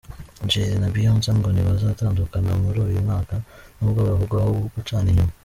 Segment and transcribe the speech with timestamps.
[0.49, 3.35] Jay-z na Beyonce ngo ntibazatandukana muri uyu mwaka
[3.77, 5.33] nubwo bavugwaho gucana inyuma.